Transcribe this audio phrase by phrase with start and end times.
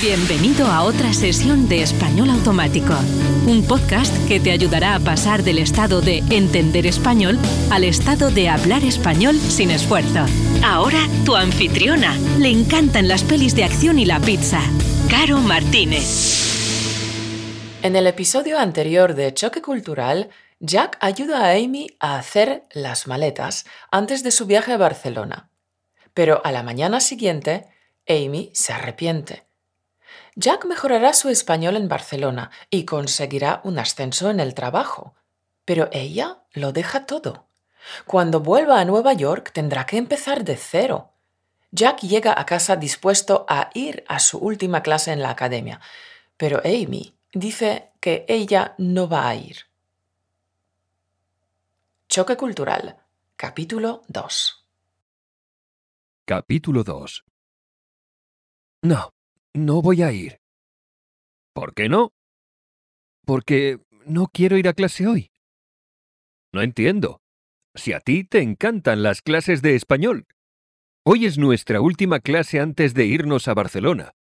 [0.00, 2.94] Bienvenido a otra sesión de Español Automático,
[3.46, 7.38] un podcast que te ayudará a pasar del estado de entender español
[7.70, 10.24] al estado de hablar español sin esfuerzo.
[10.64, 12.16] Ahora tu anfitriona.
[12.38, 14.62] Le encantan las pelis de acción y la pizza.
[15.10, 16.06] Caro Martínez.
[17.82, 20.30] En el episodio anterior de Choque Cultural,
[20.60, 25.50] Jack ayuda a Amy a hacer las maletas antes de su viaje a Barcelona.
[26.14, 27.66] Pero a la mañana siguiente,
[28.08, 29.49] Amy se arrepiente
[30.36, 35.14] Jack mejorará su español en Barcelona y conseguirá un ascenso en el trabajo.
[35.64, 37.46] Pero ella lo deja todo.
[38.06, 41.12] Cuando vuelva a Nueva York tendrá que empezar de cero.
[41.72, 45.80] Jack llega a casa dispuesto a ir a su última clase en la academia,
[46.36, 49.66] pero Amy dice que ella no va a ir.
[52.08, 52.96] Choque Cultural,
[53.36, 54.66] capítulo 2.
[56.24, 57.24] Capítulo 2.
[58.82, 59.12] No,
[59.54, 60.40] no voy a ir.
[61.54, 62.12] ¿Por qué no?
[63.24, 65.30] Porque no quiero ir a clase hoy.
[66.52, 67.20] No entiendo.
[67.74, 70.26] Si a ti te encantan las clases de español.
[71.04, 74.12] Hoy es nuestra última clase antes de irnos a Barcelona.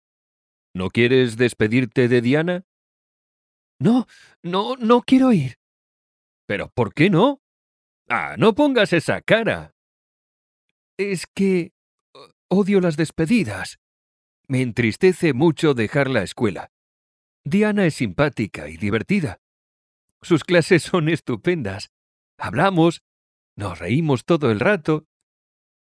[0.75, 2.65] ¿No quieres despedirte de Diana?
[3.81, 4.07] No,
[4.42, 5.57] no, no quiero ir.
[6.47, 7.41] ¿Pero por qué no?
[8.09, 9.75] Ah, no pongas esa cara.
[10.98, 11.73] Es que
[12.48, 13.79] odio las despedidas.
[14.49, 16.73] Me entristece mucho dejar la escuela.
[17.45, 19.41] Diana es simpática y divertida.
[20.23, 21.91] Sus clases son estupendas.
[22.39, 23.03] Hablamos,
[23.57, 25.07] nos reímos todo el rato.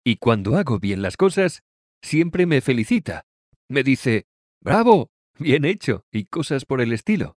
[0.05, 1.63] Y cuando hago bien las cosas,
[2.01, 3.25] siempre me felicita.
[3.69, 4.27] Me dice,
[4.61, 7.37] bravo, bien hecho, y cosas por el estilo.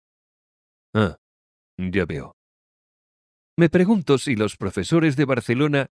[0.92, 1.18] Ah,
[1.78, 2.36] ya veo.
[3.56, 5.90] Me pregunto si los profesores de Barcelona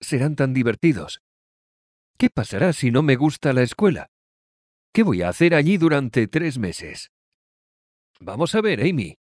[0.00, 1.20] serán tan divertidos.
[2.16, 4.10] ¿Qué pasará si no me gusta la escuela?
[4.92, 7.12] ¿Qué voy a hacer allí durante tres meses?
[8.18, 9.18] Vamos a ver, Amy.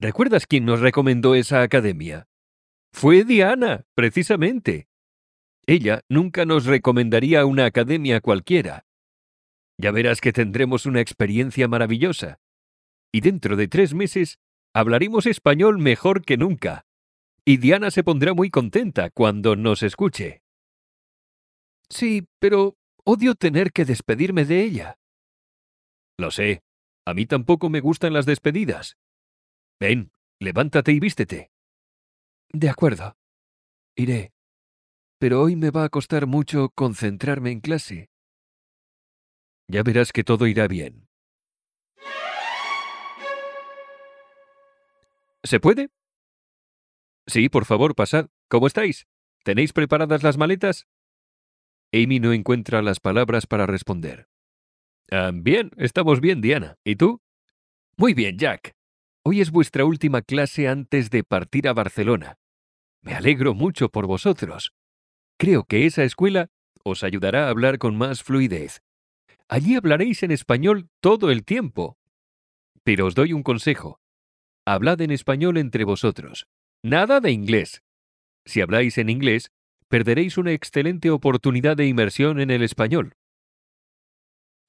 [0.00, 2.26] ¿Recuerdas quién nos recomendó esa academia?
[2.90, 4.88] Fue Diana, precisamente.
[5.66, 8.86] Ella nunca nos recomendaría una academia cualquiera.
[9.78, 12.38] Ya verás que tendremos una experiencia maravillosa.
[13.12, 14.38] Y dentro de tres meses
[14.72, 16.86] hablaremos español mejor que nunca.
[17.44, 20.42] Y Diana se pondrá muy contenta cuando nos escuche.
[21.90, 22.76] Sí, pero
[23.06, 24.98] Odio tener que despedirme de ella.
[26.18, 26.62] Lo sé.
[27.06, 28.96] A mí tampoco me gustan las despedidas.
[29.78, 30.10] Ven,
[30.40, 31.50] levántate y vístete.
[32.50, 33.18] De acuerdo.
[33.94, 34.32] Iré.
[35.18, 38.08] Pero hoy me va a costar mucho concentrarme en clase.
[39.68, 41.06] Ya verás que todo irá bien.
[45.42, 45.90] ¿Se puede?
[47.26, 48.28] Sí, por favor, pasad.
[48.48, 49.06] ¿Cómo estáis?
[49.42, 50.86] ¿Tenéis preparadas las maletas?
[51.94, 54.26] Amy no encuentra las palabras para responder.
[55.12, 56.76] Ah, bien, estamos bien, Diana.
[56.82, 57.20] ¿Y tú?
[57.96, 58.74] Muy bien, Jack.
[59.22, 62.36] Hoy es vuestra última clase antes de partir a Barcelona.
[63.00, 64.72] Me alegro mucho por vosotros.
[65.38, 66.48] Creo que esa escuela
[66.82, 68.80] os ayudará a hablar con más fluidez.
[69.48, 71.96] Allí hablaréis en español todo el tiempo.
[72.82, 74.00] Pero os doy un consejo.
[74.66, 76.48] Hablad en español entre vosotros.
[76.82, 77.82] Nada de inglés.
[78.44, 79.52] Si habláis en inglés,
[79.94, 83.14] perderéis una excelente oportunidad de inmersión en el español.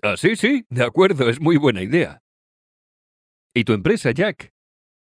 [0.04, 2.22] Ah, sí, sí, de acuerdo, es muy buena idea.
[3.52, 4.54] ¿Y tu empresa, Jack?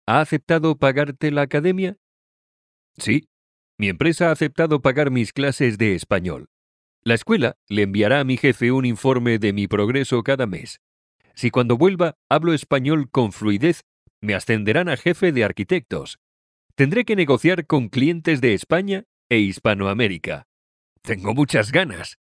[0.07, 1.97] ¿Ha aceptado pagarte la academia?
[2.97, 3.31] Sí,
[3.77, 6.51] mi empresa ha aceptado pagar mis clases de español.
[7.03, 10.81] La escuela le enviará a mi jefe un informe de mi progreso cada mes.
[11.35, 13.81] Si cuando vuelva hablo español con fluidez,
[14.21, 16.21] me ascenderán a jefe de arquitectos.
[16.77, 20.47] Tendré que negociar con clientes de España e Hispanoamérica.
[21.01, 22.19] Tengo muchas ganas.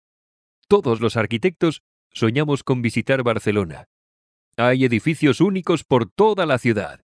[0.68, 1.82] Todos los arquitectos
[2.12, 3.88] soñamos con visitar Barcelona.
[4.58, 7.00] Hay edificios únicos por toda la ciudad.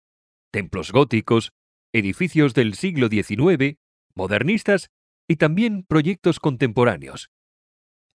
[0.50, 1.54] Templos góticos,
[1.94, 3.78] edificios del siglo XIX,
[4.16, 4.90] modernistas
[5.28, 7.30] y también proyectos contemporáneos.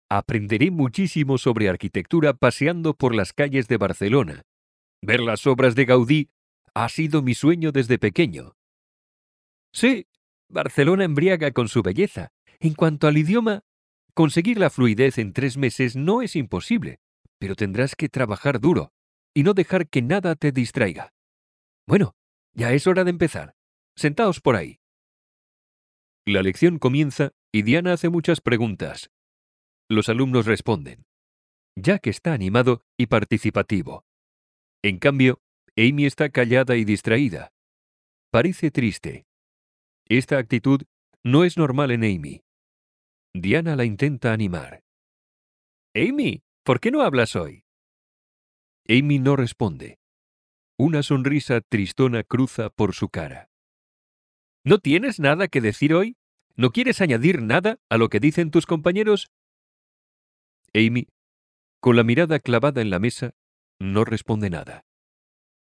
[0.08, 4.42] Aprenderé muchísimo sobre arquitectura paseando por las calles de Barcelona.
[5.00, 6.30] Ver las obras de Gaudí
[6.74, 8.54] ha sido mi sueño desde pequeño.
[9.72, 10.06] Sí,
[10.52, 12.28] Barcelona embriaga con su belleza.
[12.60, 13.62] En cuanto al idioma,
[14.14, 17.00] conseguir la fluidez en tres meses no es imposible,
[17.38, 18.92] pero tendrás que trabajar duro
[19.34, 21.14] y no dejar que nada te distraiga.
[21.88, 22.14] Bueno,
[22.54, 23.54] ya es hora de empezar.
[23.96, 24.78] Sentaos por ahí.
[26.26, 29.10] La lección comienza y Diana hace muchas preguntas.
[29.88, 31.06] Los alumnos responden.
[31.76, 34.04] Jack está animado y participativo.
[34.82, 35.40] En cambio,
[35.76, 37.52] Amy está callada y distraída.
[38.30, 39.24] Parece triste.
[40.08, 40.82] Esta actitud
[41.24, 42.42] no es normal en Amy.
[43.34, 44.82] Diana la intenta animar.
[45.94, 47.64] Amy, ¿por qué no hablas hoy?
[48.88, 49.98] Amy no responde.
[50.78, 53.48] Una sonrisa tristona cruza por su cara.
[54.64, 56.16] ¿No tienes nada que decir hoy?
[56.56, 59.30] ¿No quieres añadir nada a lo que dicen tus compañeros?
[60.74, 61.08] Amy,
[61.80, 63.34] con la mirada clavada en la mesa,
[63.80, 64.84] no responde nada.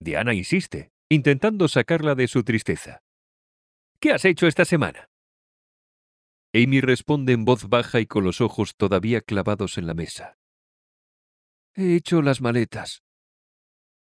[0.01, 3.03] Diana insiste, intentando sacarla de su tristeza.
[4.01, 5.11] ¿Qué has hecho esta semana?
[6.55, 10.39] Amy responde en voz baja y con los ojos todavía clavados en la mesa.
[11.75, 13.03] He hecho las maletas.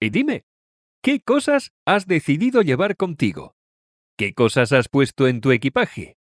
[0.01, 0.47] Y dime,
[1.03, 3.57] ¿qué cosas has decidido llevar contigo?
[4.17, 6.17] ¿Qué cosas has puesto en tu equipaje?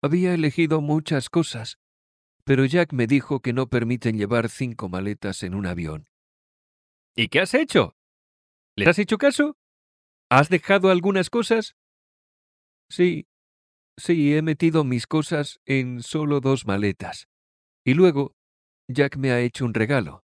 [0.00, 1.78] Había elegido muchas cosas,
[2.44, 6.08] pero Jack me dijo que no permiten llevar cinco maletas en un avión.
[7.16, 7.96] ¿Y qué has hecho?
[8.76, 9.56] ¿Le has hecho caso?
[10.30, 11.74] ¿Has dejado algunas cosas?
[12.88, 13.26] Sí,
[13.96, 17.28] sí, he metido mis cosas en solo dos maletas.
[17.84, 18.34] Y luego,
[18.88, 20.24] Jack me ha hecho un regalo.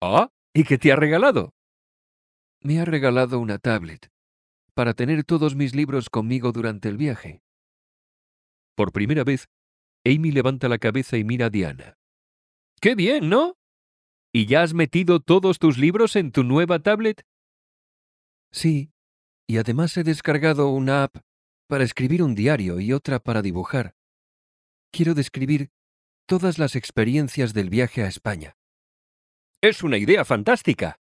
[0.00, 0.30] ¿Ah?
[0.54, 1.54] ¿Y qué te ha regalado?
[2.62, 4.10] Me ha regalado una tablet,
[4.74, 7.42] para tener todos mis libros conmigo durante el viaje.
[8.74, 9.48] Por primera vez,
[10.04, 11.98] Amy levanta la cabeza y mira a Diana.
[12.80, 13.56] ¡Qué bien, ¿no?
[14.32, 17.26] ¿Y ya has metido todos tus libros en tu nueva tablet?
[18.52, 18.90] Sí,
[19.46, 21.16] y además he descargado una app
[21.70, 23.94] para escribir un diario y otra para dibujar.
[24.92, 25.70] Quiero describir
[26.26, 28.56] todas las experiencias del viaje a España.
[29.62, 30.98] Es una idea fantástica.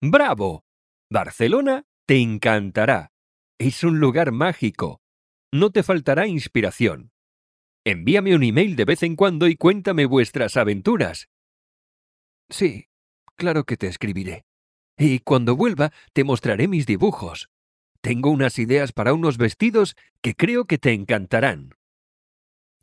[0.00, 0.64] ¡Bravo!
[1.10, 3.10] Barcelona te encantará.
[3.58, 5.00] Es un lugar mágico.
[5.52, 7.10] No te faltará inspiración.
[7.84, 11.28] Envíame un email de vez en cuando y cuéntame vuestras aventuras.
[12.48, 12.86] Sí,
[13.36, 14.44] claro que te escribiré.
[14.96, 17.48] Y cuando vuelva te mostraré mis dibujos.
[18.04, 21.74] Tengo unas ideas para unos vestidos que creo que te encantarán.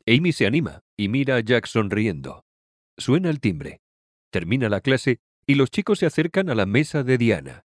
[0.04, 2.44] Amy se anima y mira a Jack sonriendo.
[2.98, 3.82] Suena el timbre.
[4.30, 7.64] Termina la clase y los chicos se acercan a la mesa de Diana.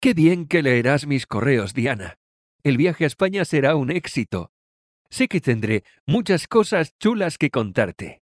[0.00, 2.20] Qué bien que leerás mis correos, Diana.
[2.62, 4.52] El viaje a España será un éxito.
[5.08, 8.22] Sé que tendré muchas cosas chulas que contarte.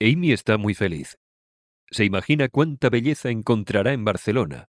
[0.00, 1.18] Amy está muy feliz.
[1.90, 4.70] Se imagina cuánta belleza encontrará en Barcelona.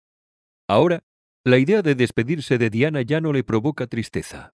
[0.68, 1.02] Ahora,
[1.46, 4.52] la idea de despedirse de Diana ya no le provoca tristeza.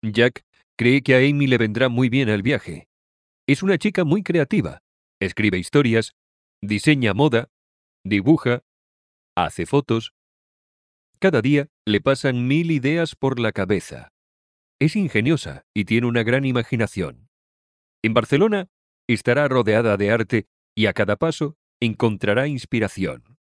[0.00, 0.46] Jack
[0.78, 2.88] cree que a Amy le vendrá muy bien el viaje.
[3.46, 4.80] Es una chica muy creativa.
[5.20, 6.14] Escribe historias,
[6.62, 7.50] diseña moda,
[8.02, 8.62] dibuja,
[9.36, 10.14] hace fotos.
[11.18, 14.14] Cada día le pasan mil ideas por la cabeza.
[14.80, 17.28] Es ingeniosa y tiene una gran imaginación.
[18.02, 18.70] En Barcelona
[19.06, 23.39] estará rodeada de arte y a cada paso encontrará inspiración.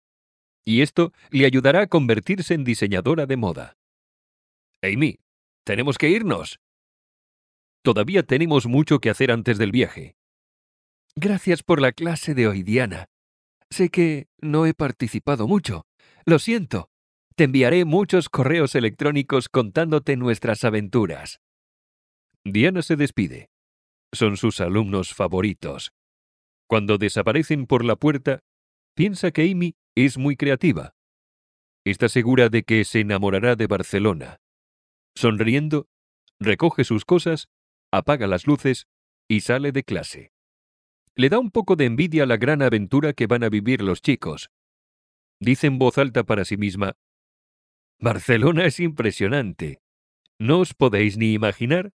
[0.67, 3.77] Y esto le ayudará a convertirse en diseñadora de moda.
[4.81, 5.17] Amy,
[5.63, 6.59] tenemos que irnos.
[7.83, 10.17] Todavía tenemos mucho que hacer antes del viaje.
[11.15, 13.05] Gracias por la clase de hoy, Diana.
[13.69, 15.85] Sé que no he participado mucho.
[16.25, 16.89] Lo siento.
[17.37, 21.39] Te enviaré muchos correos electrónicos contándote nuestras aventuras.
[22.43, 23.47] Diana se despide.
[24.11, 25.93] Son sus alumnos favoritos.
[26.67, 28.41] Cuando desaparecen por la puerta,
[28.95, 30.93] piensa que Amy es muy creativa.
[31.83, 34.39] Está segura de que se enamorará de Barcelona.
[35.15, 35.87] Sonriendo,
[36.39, 37.47] recoge sus cosas,
[37.91, 38.87] apaga las luces
[39.27, 40.31] y sale de clase.
[41.15, 44.51] Le da un poco de envidia la gran aventura que van a vivir los chicos.
[45.39, 46.93] Dice en voz alta para sí misma,
[47.99, 49.81] Barcelona es impresionante.
[50.39, 51.91] No os podéis ni imaginar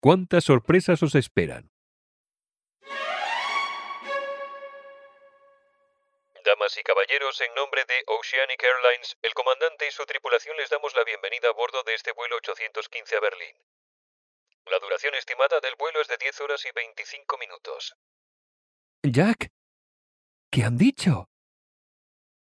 [0.00, 1.70] cuántas sorpresas os esperan.
[6.48, 10.94] Damas y caballeros, en nombre de Oceanic Airlines, el comandante y su tripulación les damos
[10.96, 13.54] la bienvenida a bordo de este vuelo 815 a Berlín.
[14.64, 17.96] La duración estimada del vuelo es de 10 horas y 25 minutos.
[19.02, 19.52] Jack,
[20.50, 21.28] ¿qué han dicho?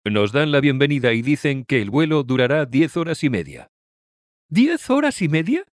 [0.04, 3.72] Nos dan la bienvenida y dicen que el vuelo durará diez horas y media.
[4.50, 5.66] ¿Diez horas y media?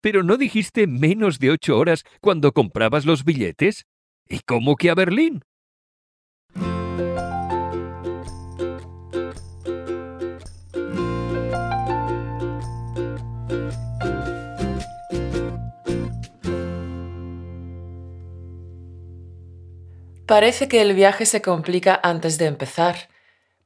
[0.00, 3.84] ¿Pero no dijiste menos de ocho horas cuando comprabas los billetes?
[4.26, 5.44] ¿Y cómo que a Berlín?
[20.34, 23.08] Parece que el viaje se complica antes de empezar.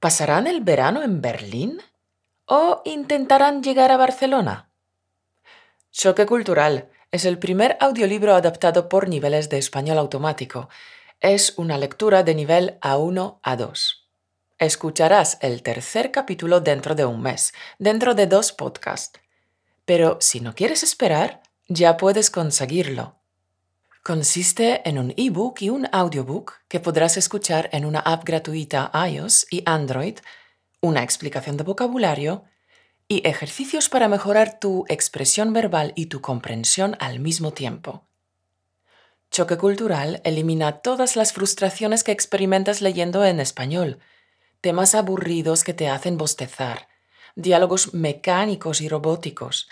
[0.01, 1.81] ¿Pasarán el verano en Berlín?
[2.45, 4.69] ¿O intentarán llegar a Barcelona?
[5.93, 10.69] Choque Cultural es el primer audiolibro adaptado por niveles de español automático.
[11.21, 14.07] Es una lectura de nivel A1 a 2.
[14.59, 19.19] Escucharás el tercer capítulo dentro de un mes, dentro de dos podcasts.
[19.87, 23.18] Pero si no quieres esperar, ya puedes conseguirlo
[24.09, 29.47] Consiste en un ebook y un audiobook que podrás escuchar en una app gratuita iOS
[29.51, 30.17] y Android,
[30.81, 32.45] una explicación de vocabulario
[33.07, 38.07] y ejercicios para mejorar tu expresión verbal y tu comprensión al mismo tiempo.
[39.31, 43.99] Choque cultural elimina todas las frustraciones que experimentas leyendo en español,
[44.63, 46.89] temas aburridos que te hacen bostezar,
[47.37, 49.69] diálogos mecánicos y robóticos,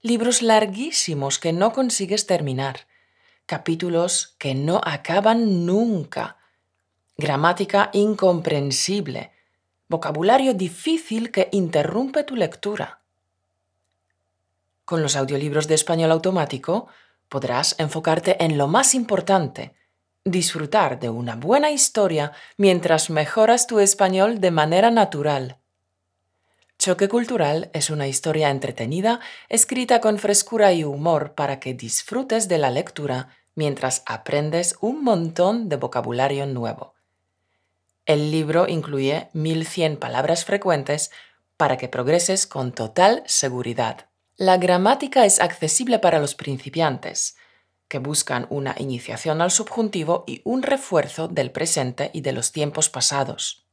[0.00, 2.86] libros larguísimos que no consigues terminar,
[3.48, 6.36] capítulos que no acaban nunca,
[7.16, 9.32] gramática incomprensible,
[9.88, 13.00] vocabulario difícil que interrumpe tu lectura.
[14.84, 16.88] Con los audiolibros de español automático
[17.30, 19.74] podrás enfocarte en lo más importante,
[20.24, 25.58] disfrutar de una buena historia mientras mejoras tu español de manera natural.
[26.78, 32.58] Choque Cultural es una historia entretenida escrita con frescura y humor para que disfrutes de
[32.58, 36.94] la lectura mientras aprendes un montón de vocabulario nuevo.
[38.06, 41.10] El libro incluye 1100 palabras frecuentes
[41.56, 44.06] para que progreses con total seguridad.
[44.36, 47.36] La gramática es accesible para los principiantes,
[47.88, 52.88] que buscan una iniciación al subjuntivo y un refuerzo del presente y de los tiempos
[52.88, 53.66] pasados.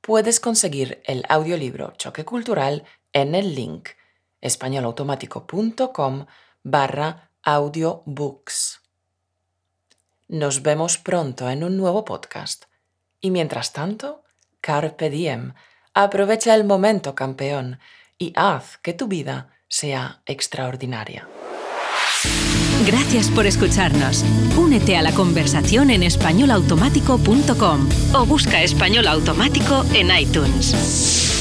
[0.00, 3.90] Puedes conseguir el audiolibro Choque Cultural en el link
[4.40, 6.24] españolautomático.com
[6.62, 8.85] barra audiobooks.
[10.28, 12.64] Nos vemos pronto en un nuevo podcast.
[13.20, 14.24] Y mientras tanto,
[14.60, 15.54] carpe diem,
[15.94, 17.78] aprovecha el momento campeón
[18.18, 21.28] y haz que tu vida sea extraordinaria.
[22.86, 24.24] Gracias por escucharnos.
[24.56, 31.35] Únete a la conversación en españolautomático.com o busca español automático en iTunes.